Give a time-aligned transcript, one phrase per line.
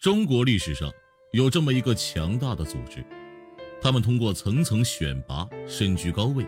[0.00, 0.90] 中国历史上
[1.32, 3.04] 有这么一个强大的组织，
[3.82, 6.42] 他们通过层层选拔，身居高位，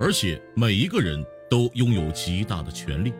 [0.00, 3.14] 而且每一个人都拥有极大的权力。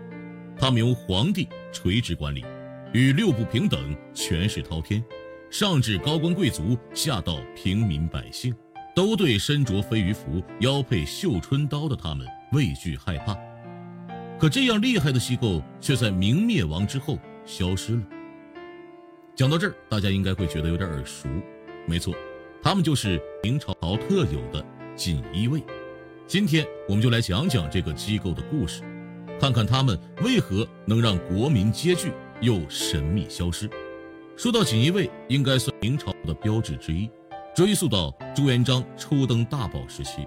[0.59, 2.45] 他们由皇帝垂直管理，
[2.93, 5.01] 与六部平等，权势滔天，
[5.49, 8.53] 上至高官贵族，下到平民百姓，
[8.97, 13.39] 都对身着飞鱼服、腰佩绣春刀的他们畏惧害怕。
[14.41, 17.17] 可这样厉害的机构，却在明灭亡之后
[17.47, 18.03] 消失了。
[19.35, 21.27] 讲到这儿，大家应该会觉得有点耳熟。
[21.87, 22.15] 没错，
[22.63, 24.63] 他们就是明朝特有的
[24.95, 25.63] 锦衣卫。
[26.27, 28.83] 今天我们就来讲讲这个机构的故事，
[29.41, 32.13] 看看他们为何能让国民皆惧
[32.43, 33.71] 又神秘消失。
[34.37, 37.11] 说到锦衣卫，应该算明朝的标志之一。
[37.55, 40.27] 追溯到朱元璋初登大宝时期，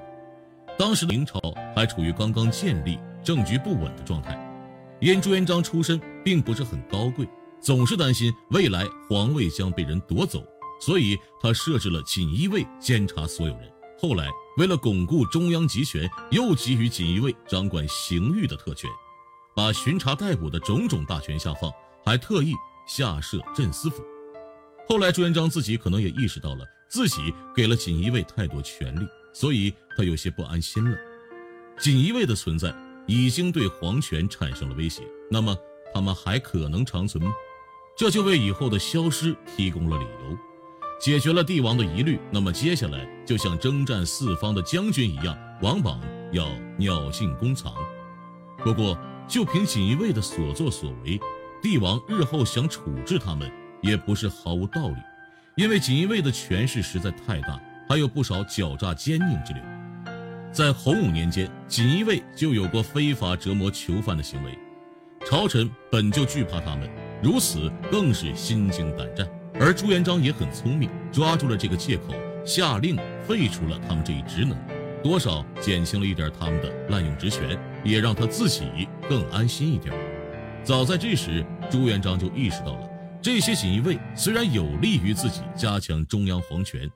[0.80, 1.40] 当时的明朝
[1.76, 4.36] 还处于刚刚建立、政局不稳的状态。
[5.00, 7.28] 因朱元璋出身并不是很高贵。
[7.66, 10.46] 总是担心未来皇位将被人夺走，
[10.80, 13.68] 所以他设置了锦衣卫监察所有人。
[14.00, 18.88] 后来，为了巩固中央集权，又给予锦衣卫掌管刑狱的特权，
[19.56, 21.72] 把巡查逮捕的种种大权下放，
[22.06, 22.54] 还特意
[22.88, 24.04] 下设镇司府。
[24.88, 30.96] 后来，朱元璋自己可能也意识到了自己给了锦衣卫太多权力，所以他有些不安心了。
[31.80, 32.72] 锦衣卫的存在
[33.08, 35.58] 已经对皇权产生了威胁，那么
[35.96, 37.32] 他们还可能长存吗？
[37.98, 40.38] 这就为以后的消失提供了理由，
[41.00, 42.20] 解决了帝王的疑虑。
[42.30, 45.98] 那么接下来就像征战四方的将军一样，往往
[46.34, 46.46] 要
[46.78, 47.74] 鸟尽弓藏。
[48.58, 48.98] 不过，
[49.30, 51.18] 就凭锦衣卫的所作所为，
[51.62, 53.50] 帝王日后想处置他们
[53.82, 54.98] 也不是毫无道理，
[55.56, 57.58] 因为锦衣卫的权势实在太大，
[57.88, 59.64] 还有不少狡诈奸佞之流。
[60.52, 64.60] 在洪武年间，锦衣卫就有过非法折磨囚犯的行为，
[65.26, 66.90] 朝臣本就惧怕他们。
[67.26, 69.28] 如此更是心惊胆战，
[69.60, 72.14] 而朱元璋也很聪明，抓住了这个借口，
[72.46, 72.96] 下令
[73.28, 74.56] 废除了他们这一职能，
[75.04, 79.92] 多少减轻了一点他们的滥用职权，也让他自己更安心一点。
[80.64, 82.88] 早在这时，朱元璋就意识到了，
[83.24, 86.88] 这些锦衣卫虽然有利于自己加强中央皇权，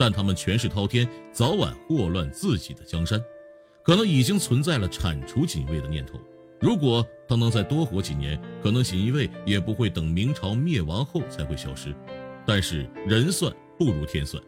[0.00, 3.22] 但他们权势滔天，早晚祸乱自己的江山，
[3.84, 6.18] 可能已经存在了铲除锦衣卫的念头。
[6.60, 11.94] 如果他能再多活几年，可能锦衣卫也不会等明朝灭亡后才会消失。
[12.46, 14.42] 但是人算不如天算，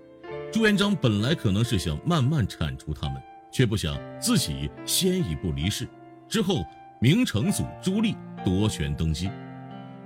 [0.50, 3.20] 朱元璋本来可能是想慢慢铲除他们，
[3.52, 5.86] 却不想自己先一步离世。
[6.28, 6.64] 之后，
[7.00, 9.28] 明成祖朱棣夺权登基，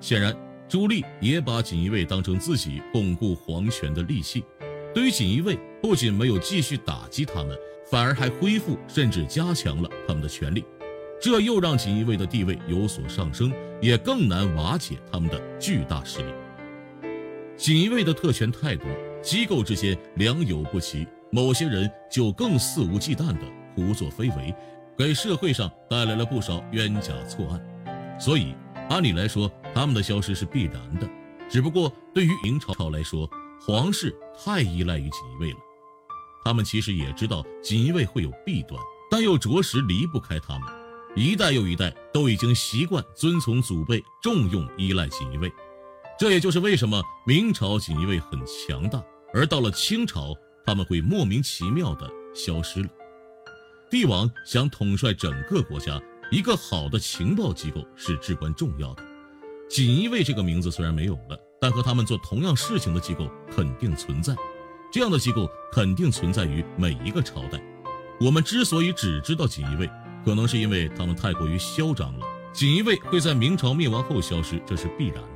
[0.01, 0.35] 显然
[0.69, 4.43] 朱棣也把锦衣卫当成自己巩固皇权的利器。
[4.95, 7.57] 对于锦衣卫，不仅没有继续打击他们，
[7.91, 10.65] 反而还恢复甚至加强了他们的权力。
[11.23, 16.35] 这又让锦衣卫的地位有所上升，也更难瓦解他们的巨大势力。
[17.57, 18.85] 锦衣卫的特权太多，
[19.23, 23.47] 机构之间良莠不齐，某些人就更肆无忌惮地
[23.77, 24.53] 胡作非为，
[24.99, 28.19] 给社会上带来了不少冤假错案。
[28.19, 28.53] 所以，
[28.89, 31.09] 按理来说，他们的消失是必然的。
[31.49, 34.13] 只不过，对于明朝来说，皇室
[34.45, 35.59] 太依赖于锦衣卫了，
[36.45, 38.77] 他们其实也知道锦衣卫会有弊端，
[39.09, 40.82] 但又着实离不开他们。
[41.15, 45.53] 一代又一代都已经习惯遵从祖辈，重用依赖锦衣卫，
[46.19, 49.03] 这也就是为什么明朝锦衣卫很强大，
[49.35, 50.35] 而到了清朝，
[50.65, 52.89] 他们会莫名其妙的消失了。
[53.91, 56.01] 帝王想统帅整个国家，
[56.31, 59.05] 一个好的情报机构是至关重要的。
[59.69, 64.35] 锦衣卫这个名字虽然没有了，但和他们做同样事情的机构肯定存在，
[64.91, 67.63] 这样的机构肯定存在于每一个朝代。
[68.19, 69.91] 我们之所以只知道锦衣卫。
[70.25, 72.27] 可能是因为他们太过于嚣张了。
[72.53, 75.29] 锦衣卫会在明朝灭亡后消失，这是必然的。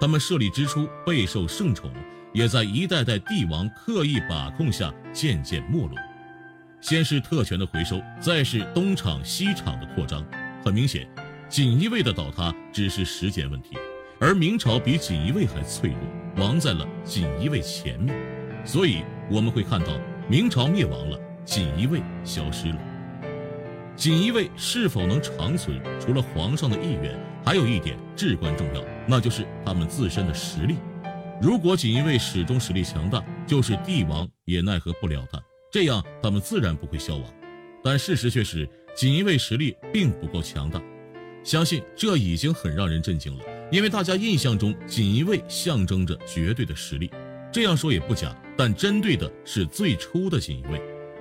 [0.00, 1.90] 他们设立之初备受圣宠，
[2.32, 5.96] 也在一代代帝王刻意把控下渐渐没落。
[6.80, 10.24] 先是特权的回收，再是东厂西厂的扩张。
[10.64, 11.08] 很明显，
[11.48, 13.76] 锦衣卫的倒塌只是时间问题。
[14.18, 18.14] 而明朝比锦衣卫还脆弱，亡在了锦衣卫前面。
[18.66, 19.98] 所以我们会看到，
[20.28, 22.89] 明朝灭亡了，锦衣卫消失了。
[24.00, 27.14] 锦衣卫是否能长存，除了皇上的意愿，
[27.44, 30.76] 还有一点至关重要，那就是他们自身的实力。
[31.38, 35.38] 如果锦衣卫始终实力强大，就是帝王也奈何不了他，
[35.70, 37.24] 这样他们自然不会消亡。
[37.84, 38.66] 但事实却是，
[38.96, 40.80] 锦衣卫实力并不够强大。
[41.44, 47.10] 相信这已经很让人震惊了，因为大家印象中锦衣卫象征着绝对的实力，
[47.52, 48.34] 这样说也不假。
[48.56, 50.80] 但针对的是最初的锦衣卫。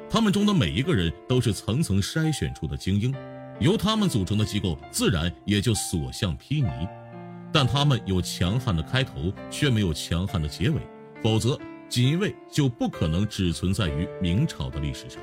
[0.10, 3.14] 他们中的每一个人都是层层筛选出的精英，
[3.60, 6.88] 由他们组成的机构自然也就所向披靡。
[7.54, 10.82] 但他们有强悍的开头，却没有强悍的结尾，
[11.22, 15.22] 否则锦衣卫就不可能只存在于明朝的历史上。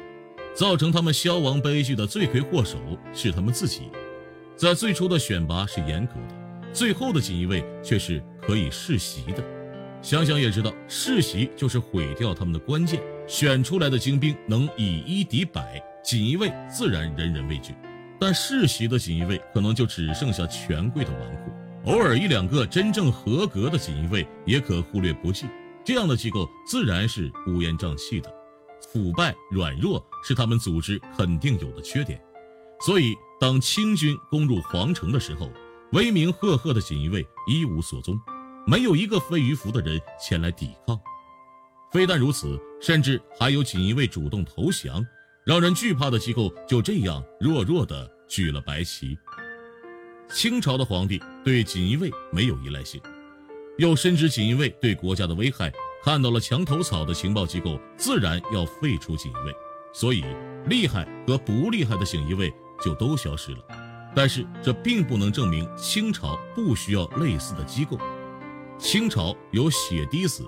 [0.54, 2.78] 造成他们消亡悲剧的罪魁祸首
[3.12, 3.90] 是他们自己。
[4.56, 9.44] 在最初的选拔是严格的，最后的锦衣卫却是可以世袭的。
[10.00, 13.00] 想想也知道，世袭就是毁掉他们的关键。
[13.26, 17.74] 选出来的精兵能以一敌百，锦衣卫自然人人畏惧。
[18.18, 25.46] 但世袭的锦衣卫可能就只剩下权贵的纨绔，偶尔一两个真正合格的锦衣卫也可忽略不计。
[25.84, 28.32] 这样的机构自然是乌烟瘴气的，
[28.92, 32.20] 腐败软弱是他们组织肯定有的缺点。
[32.80, 35.50] 所以，当清军攻入皇城的时候，
[35.92, 38.18] 威名赫赫的锦衣卫一无所踪，
[38.66, 40.98] 没有一个飞鱼服的人前来抵抗。
[41.92, 45.06] 非但如此，甚至还有锦衣卫主动投降。
[45.44, 49.16] 让人惧怕的机构就这样弱弱的举了白旗。
[50.28, 53.00] 清朝的皇帝对锦衣卫没有依赖性，
[53.78, 59.54] 又深知锦衣卫对国家的危害，看到了墙头草的情报机构自然要废除锦衣卫，
[59.92, 60.24] 所以
[60.68, 62.52] 厉害和不厉害的锦衣卫
[62.84, 63.58] 就都消失了。
[64.16, 67.96] 但是这并不能证明清朝不需要类似的机构。
[68.78, 70.44] 清朝有血滴子，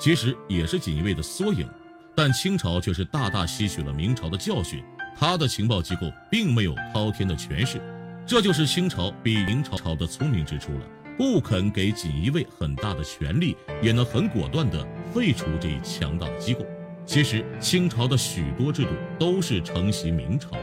[0.00, 1.68] 其实也是锦衣卫的缩影。
[2.12, 4.82] 但清朝却是大大吸取了明朝的教训，
[5.16, 7.80] 他的情报机构并没有滔天的权势，
[8.26, 10.80] 这就是清朝比明朝朝的聪明之处了。
[11.16, 16.66] 不肯给锦衣卫很大的权力，也能很果断地废除这一强大的机构。
[17.06, 20.60] 其实清朝的许多制度都是承袭明朝的，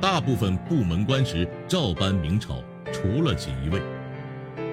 [0.00, 3.80] 大部分部门官职照搬明朝，除了锦衣卫。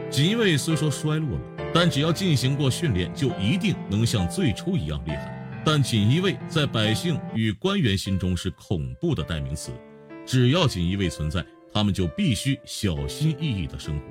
[0.10, 1.42] 锦衣卫虽说衰落了，
[1.74, 5.62] 但只要进行过训练，就一定能像最初一样厉害。
[5.64, 9.72] 但锦衣卫在百姓与官员心中是恐怖的代名词，
[10.26, 14.06] 只要锦衣卫存在，他们就必须小心翼翼地生活。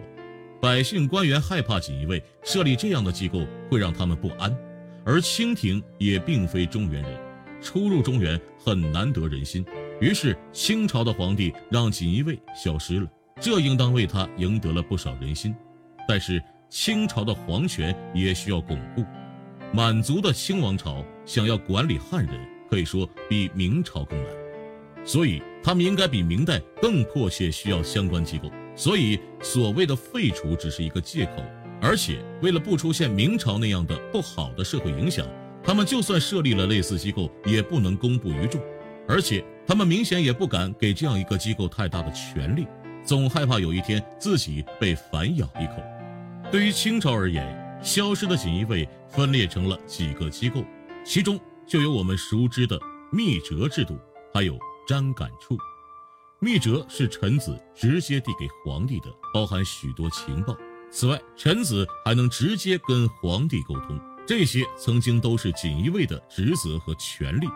[0.61, 4.57] 百姓官员害怕锦衣卫，设立这样的机构会让他们不安。
[5.05, 7.19] 而清廷也并非中原人，
[7.61, 9.65] 初入中原很难得人心，
[10.01, 13.11] 于是清朝的皇帝让锦衣卫消失了，
[13.41, 15.55] 这应当为他赢得了不少人心。
[16.07, 19.05] 但是清朝的皇权也需要巩固。
[19.73, 22.35] 满族的清王朝想要管理汉人，
[22.71, 24.29] 可以说比明朝更难，
[25.05, 28.51] 所以他们应该比明代更迫切需要相关机构。
[28.77, 31.43] 所以所谓的废除只是一个借口，
[31.83, 35.27] 而且为了不出现明朝那样的不好的社会影响，
[35.63, 38.61] 他们就算设立了类似机构，也不能公布于众，
[39.09, 42.67] 而且他们明显也不敢给这样一个机构太大的权力，
[43.05, 45.83] 总害怕有一天自己被反咬一口。
[46.51, 47.59] 对于清朝而言。
[47.83, 50.63] 消失的锦衣卫分裂成了几个机构，
[51.03, 52.79] 其中就有我们熟知的
[53.11, 53.99] 密折制度，
[54.35, 55.57] 还有砧秆处。
[56.41, 60.55] 密折是臣子直接递给皇帝的，包含许多情报。
[60.91, 67.47] 此外，臣子还能直接跟皇帝沟通，这些曾经都是锦衣卫的职责和权利。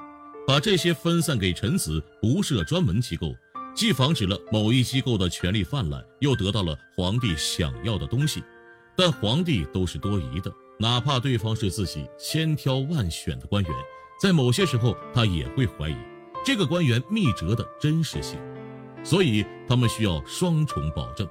[0.46, 3.35] 把这些分散给臣子，不设专门机构，
[3.75, 8.43] 既防止了某一机构的权力泛滥，又得到了皇帝想要的东西。
[8.96, 13.73] 但皇帝都是多疑的，哪怕对方是自己千挑万选的官员，
[14.20, 15.96] 在某些时候他也会怀疑
[16.44, 18.38] 这个官员密折的真实性，
[19.02, 21.29] 所以他们需要双重保证。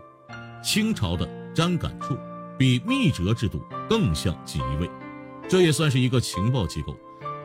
[0.64, 2.18] 清朝的砧秆处
[2.58, 4.90] 比密折制度更像锦衣卫，
[5.48, 6.98] 这也算是一个情报机构。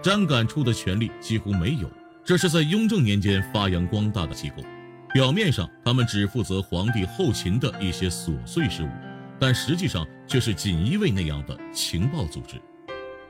[0.02, 1.90] 砧秆处的权力几乎没有，
[2.24, 4.62] 这是在雍正年间发扬光大的机构。
[5.12, 8.88] 表面上他们只负责皇帝后勤的一些琐碎事务。
[9.38, 12.60] 但实际上却是锦衣卫那样的情报组织，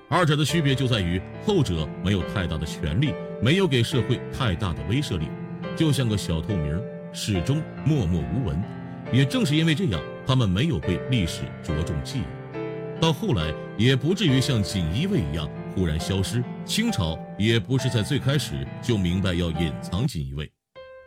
[0.08, 3.12] 二者的区别就在于后者没有太大的权力，
[3.42, 5.28] 没有给社会太大的威慑力，
[5.76, 6.80] 就像个小透明，
[7.12, 8.58] 始终默默无闻。
[9.12, 16.42] 也正是因为这样，他们没有被历史着重记忆，到后来也不至于像锦衣卫一样忽然消失。
[16.64, 20.50] 清朝也不是在最开始就明白要隐藏锦衣卫，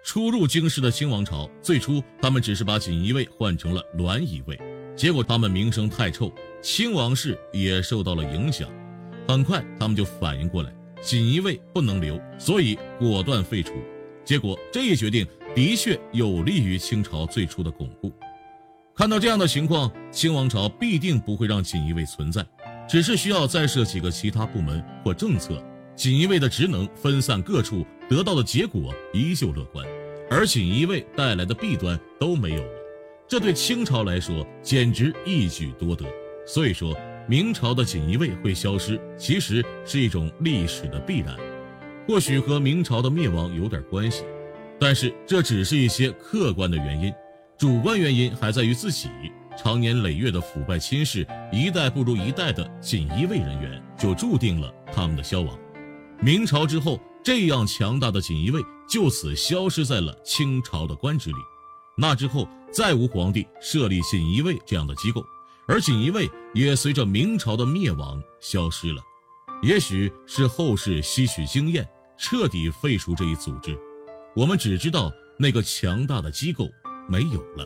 [0.03, 4.60] 初入京师的清王朝，最初他们只是把锦衣卫换成了栾衣卫。
[5.01, 6.31] 结果他们名声太臭，
[6.62, 8.70] 清王室也受到了影响。
[9.27, 13.74] 很快，他们就反应过来，锦衣卫不能留，所以果断废除。
[14.24, 18.13] 结果这一决定的确有利于清朝最初的巩固。
[18.96, 22.46] 看到这样的情况，清王朝必定不会让锦衣卫存在，
[22.88, 25.60] 只是需要再设几个其他部门或政策。
[25.96, 29.84] 锦衣卫的职能分散各处，得到的结果依旧乐观，
[30.29, 32.63] 而锦衣卫带来的弊端都没有。
[33.31, 36.03] 这对清朝来说简直一举多得，
[36.45, 36.93] 所以说
[37.29, 41.33] 明朝的锦衣卫会消失，其实是一种历史的必然，
[42.05, 44.25] 或许和明朝的灭亡有点关系，
[44.77, 47.13] 但是这只是一些客观的原因，
[47.57, 49.07] 主观原因还在于自己。
[49.57, 55.57] 长年累月的腐败侵蚀，一代不如一代的锦衣卫人员，就注定了他们的消亡。
[56.19, 61.38] 明朝之后，这样强大的锦衣卫就此消失在了清朝的官职里。
[61.98, 65.24] 那之后，再无皇帝设立锦衣卫这样的机构，
[65.67, 69.01] 而锦衣卫也随着明朝的灭亡消失了。
[69.62, 73.77] 也许是后世吸取经验，彻底废除这一组织。
[74.36, 76.67] 我们只知道那个强大的机构
[77.07, 77.65] 没有了。